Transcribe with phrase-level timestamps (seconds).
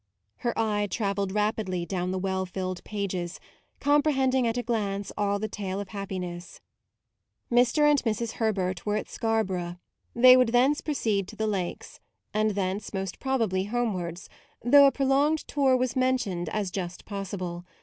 [0.37, 3.39] Her eye travelled rapidly down the well filled pages,
[3.79, 6.59] comprehending at a glance all the tale of happiness.
[7.51, 7.87] Mr.
[7.87, 8.31] and Mrs.
[8.37, 9.77] Herbert were at Scar borough;
[10.15, 11.99] they would thence proceed to the Lakes;
[12.33, 14.27] and thence, most prob ably, homewards,
[14.63, 17.63] though a pro longed tour was mentioned as just possible.